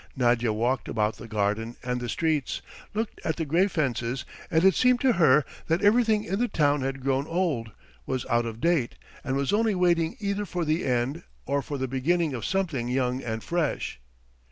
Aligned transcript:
Nadya 0.17 0.51
walked 0.51 0.89
about 0.89 1.17
the 1.17 1.27
garden 1.27 1.75
and 1.83 2.01
the 2.01 2.09
streets, 2.09 2.63
looked 2.95 3.21
at 3.23 3.35
the 3.35 3.45
grey 3.45 3.67
fences, 3.67 4.25
and 4.49 4.63
it 4.63 4.73
seemed 4.73 4.99
to 5.01 5.11
her 5.13 5.45
that 5.67 5.83
everything 5.83 6.23
in 6.23 6.39
the 6.39 6.47
town 6.47 6.81
had 6.81 7.03
grown 7.03 7.27
old, 7.27 7.69
was 8.07 8.25
out 8.25 8.47
of 8.47 8.59
date 8.59 8.95
and 9.23 9.35
was 9.35 9.53
only 9.53 9.75
waiting 9.75 10.17
either 10.19 10.45
for 10.47 10.65
the 10.65 10.85
end, 10.85 11.21
or 11.45 11.61
for 11.61 11.77
the 11.77 11.87
beginning 11.87 12.33
of 12.33 12.45
something 12.45 12.87
young 12.87 13.21
and 13.21 13.43
fresh. 13.43 14.01